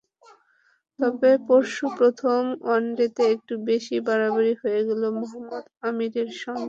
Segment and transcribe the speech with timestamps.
[0.99, 6.59] তবে পরশু প্রথম ওয়ানডেতে একটু বেশিই বাড়াবাড়ি হয়ে গেল মোহাম্মদ আমিরের সঙ্গে।